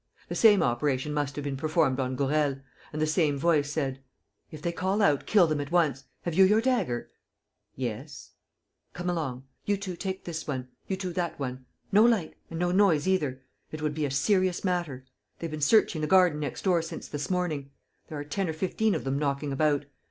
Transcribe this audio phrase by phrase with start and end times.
[0.29, 2.55] The same operation must have been performed on Gourel;
[2.91, 4.01] and the same voice said:
[4.49, 6.05] "If they call out, kill them at once.
[6.23, 7.11] Have you your dagger?"
[7.75, 8.31] "Yes."
[8.93, 9.43] "Come along.
[9.63, 10.69] You two, take this one...
[10.87, 11.67] you two, that one....
[11.91, 12.33] No light...
[12.49, 13.43] and no noise either....
[13.71, 15.05] It would be a serious matter.
[15.37, 17.69] They've been searching the garden next door since this morning...
[18.07, 19.85] there are ten or fifteen of them knocking about.